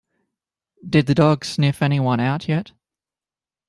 [0.89, 2.71] Did the dog sniff anyone out yet?